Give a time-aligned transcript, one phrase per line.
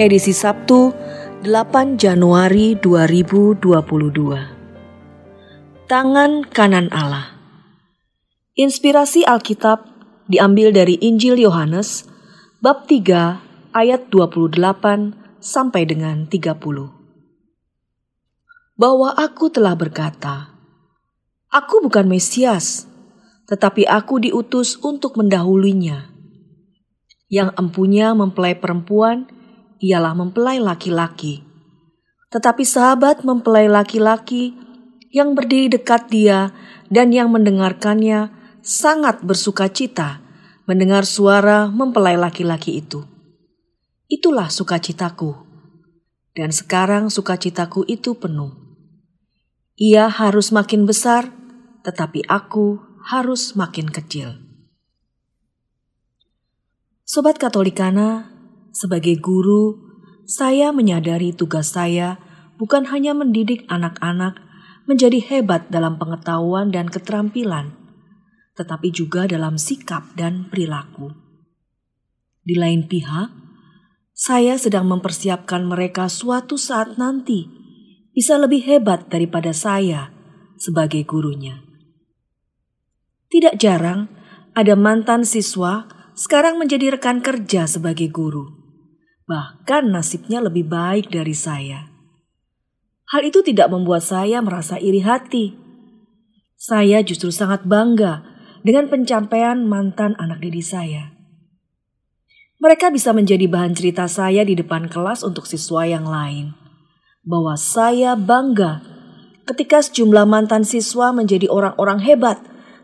[0.00, 0.96] edisi Sabtu
[1.44, 3.60] 8 Januari 2022
[5.84, 7.36] Tangan Kanan Allah.
[8.56, 9.84] Inspirasi Alkitab
[10.32, 12.08] diambil dari Injil Yohanes
[12.64, 14.56] bab 3 ayat 28
[15.44, 16.56] sampai dengan 30
[18.80, 20.56] Bahwa aku telah berkata
[21.52, 22.88] Aku bukan Mesias
[23.44, 26.08] tetapi aku diutus untuk mendahulunya.
[27.28, 29.41] Yang empunya mempelai perempuan
[29.82, 31.42] ialah mempelai laki-laki.
[32.30, 34.54] Tetapi sahabat mempelai laki-laki
[35.12, 36.54] yang berdiri dekat dia
[36.88, 40.22] dan yang mendengarkannya sangat bersuka cita
[40.64, 43.04] mendengar suara mempelai laki-laki itu.
[44.06, 45.50] Itulah sukacitaku.
[46.32, 48.56] Dan sekarang sukacitaku itu penuh.
[49.76, 51.28] Ia harus makin besar,
[51.84, 54.40] tetapi aku harus makin kecil.
[57.04, 58.32] Sobat Katolikana,
[58.72, 59.78] sebagai guru,
[60.24, 62.16] saya menyadari tugas saya
[62.56, 64.40] bukan hanya mendidik anak-anak
[64.88, 67.76] menjadi hebat dalam pengetahuan dan keterampilan,
[68.58, 71.14] tetapi juga dalam sikap dan perilaku.
[72.42, 73.30] Di lain pihak,
[74.12, 77.46] saya sedang mempersiapkan mereka suatu saat nanti
[78.12, 80.12] bisa lebih hebat daripada saya
[80.58, 81.62] sebagai gurunya.
[83.32, 84.12] Tidak jarang
[84.52, 88.61] ada mantan siswa sekarang menjadi rekan kerja sebagai guru.
[89.32, 91.88] Bahkan nasibnya lebih baik dari saya.
[93.08, 95.56] Hal itu tidak membuat saya merasa iri hati.
[96.60, 98.20] Saya justru sangat bangga
[98.60, 101.16] dengan pencapaian mantan anak didik saya.
[102.60, 106.52] Mereka bisa menjadi bahan cerita saya di depan kelas untuk siswa yang lain.
[107.24, 108.84] Bahwa saya bangga
[109.48, 112.36] ketika sejumlah mantan siswa menjadi orang-orang hebat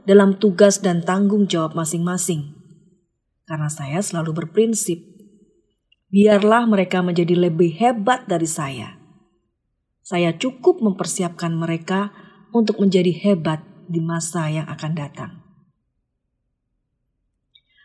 [0.08, 2.56] dalam tugas dan tanggung jawab masing-masing
[3.48, 5.17] karena saya selalu berprinsip,
[6.08, 8.96] biarlah mereka menjadi lebih hebat dari saya.
[10.00, 12.12] Saya cukup mempersiapkan mereka
[12.52, 15.32] untuk menjadi hebat di masa yang akan datang.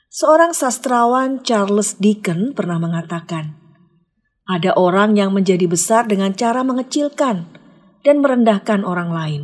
[0.08, 3.60] Seorang sastrawan Charles Dickens pernah mengatakan,
[4.46, 7.50] ada orang yang menjadi besar dengan cara mengecilkan
[8.06, 9.42] dan merendahkan orang lain.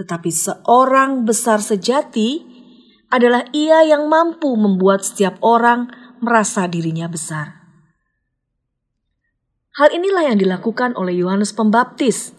[0.00, 2.40] Tetapi seorang besar sejati
[3.10, 5.92] adalah ia yang mampu membuat setiap orang
[6.24, 7.59] merasa dirinya besar.
[9.80, 12.36] Hal inilah yang dilakukan oleh Yohanes Pembaptis.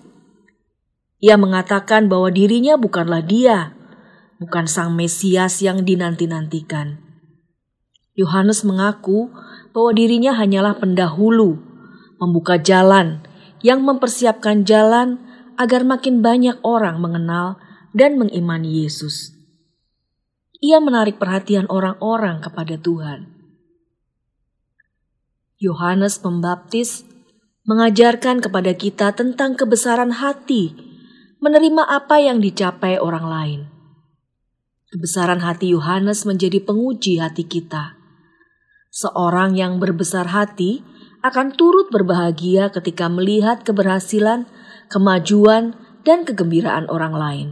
[1.18, 3.74] Ia mengatakan bahwa dirinya bukanlah dia,
[4.38, 7.02] bukan sang Mesias yang dinanti-nantikan.
[8.14, 9.34] Yohanes mengaku
[9.74, 11.58] bahwa dirinya hanyalah pendahulu,
[12.22, 13.26] membuka jalan
[13.66, 15.18] yang mempersiapkan jalan
[15.58, 17.58] agar makin banyak orang mengenal
[17.98, 19.42] dan mengimani Yesus
[20.62, 23.34] ia menarik perhatian orang-orang kepada Tuhan.
[25.58, 27.02] Yohanes Pembaptis
[27.66, 30.74] mengajarkan kepada kita tentang kebesaran hati,
[31.38, 33.62] menerima apa yang dicapai orang lain.
[34.92, 37.96] Kebesaran hati Yohanes menjadi penguji hati kita.
[38.92, 40.84] Seorang yang berbesar hati
[41.24, 44.50] akan turut berbahagia ketika melihat keberhasilan,
[44.92, 47.48] kemajuan, dan kegembiraan orang lain.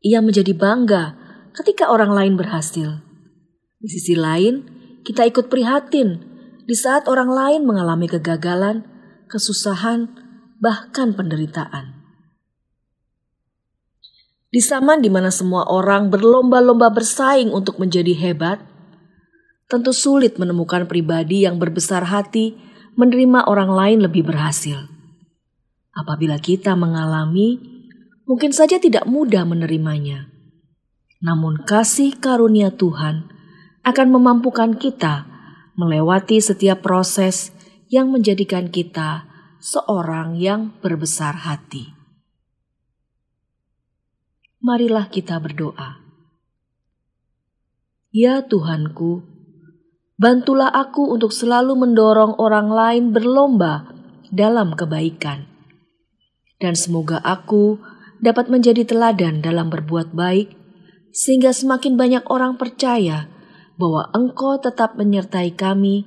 [0.00, 1.16] Ia menjadi bangga
[1.54, 3.04] ketika orang lain berhasil.
[3.78, 4.64] Di sisi lain,
[5.04, 6.24] kita ikut prihatin
[6.64, 8.84] di saat orang lain mengalami kegagalan,
[9.28, 10.08] kesusahan,
[10.58, 12.04] bahkan penderitaan.
[14.54, 18.62] Di zaman di mana semua orang berlomba-lomba bersaing untuk menjadi hebat,
[19.66, 22.54] tentu sulit menemukan pribadi yang berbesar hati
[22.94, 24.86] menerima orang lain lebih berhasil.
[25.90, 27.58] Apabila kita mengalami,
[28.26, 30.30] mungkin saja tidak mudah menerimanya.
[31.18, 33.26] Namun kasih karunia Tuhan
[33.82, 35.26] akan memampukan kita
[35.74, 37.50] melewati setiap proses
[37.88, 39.28] yang menjadikan kita
[39.60, 41.92] seorang yang berbesar hati.
[44.64, 46.00] Marilah kita berdoa.
[48.14, 49.26] Ya Tuhanku,
[50.16, 53.90] bantulah aku untuk selalu mendorong orang lain berlomba
[54.30, 55.50] dalam kebaikan.
[56.56, 57.82] Dan semoga aku
[58.22, 60.54] dapat menjadi teladan dalam berbuat baik
[61.12, 63.28] sehingga semakin banyak orang percaya
[63.76, 66.06] bahwa Engkau tetap menyertai kami